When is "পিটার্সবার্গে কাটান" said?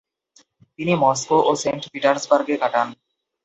1.91-2.87